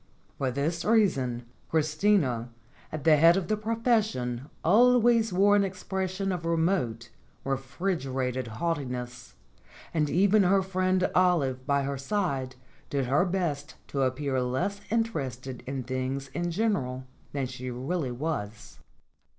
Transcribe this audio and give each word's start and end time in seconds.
For 0.39 0.49
this 0.49 0.83
reason 0.83 1.45
Christina 1.69 2.49
at 2.91 3.03
the 3.03 3.17
head 3.17 3.37
of 3.37 3.49
the 3.49 3.55
profession 3.55 4.49
always 4.63 5.31
wore 5.31 5.55
an 5.55 5.63
expression 5.63 6.31
of 6.31 6.43
remote, 6.43 7.11
re 7.45 7.55
frigerated 7.55 8.47
haughtiness; 8.47 9.35
and 9.93 10.09
even 10.09 10.41
her 10.41 10.63
friend 10.63 11.07
Olive 11.13 11.67
by 11.67 11.83
her 11.83 11.99
side 11.99 12.55
did 12.89 13.05
her 13.05 13.25
best 13.25 13.75
to 13.89 14.01
appear 14.01 14.41
less 14.41 14.81
interested 14.89 15.61
in 15.67 15.83
things 15.83 16.29
in 16.29 16.49
general 16.49 17.03
than 17.31 17.45
she 17.45 17.69
really 17.69 18.09
was. 18.11 18.79